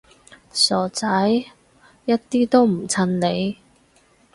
[0.51, 1.07] 傻仔，
[2.05, 3.57] 一啲都唔襯你